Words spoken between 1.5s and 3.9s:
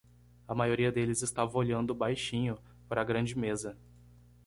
olhando baixinho para a grande mesa.